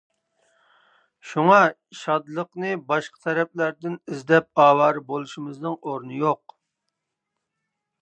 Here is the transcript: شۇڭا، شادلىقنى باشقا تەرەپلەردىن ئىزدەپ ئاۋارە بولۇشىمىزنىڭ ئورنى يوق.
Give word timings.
شۇڭا، 1.31 1.59
شادلىقنى 1.99 2.73
باشقا 2.89 3.23
تەرەپلەردىن 3.27 4.01
ئىزدەپ 4.13 4.65
ئاۋارە 4.65 5.07
بولۇشىمىزنىڭ 5.13 5.81
ئورنى 5.83 6.23
يوق. 6.27 6.61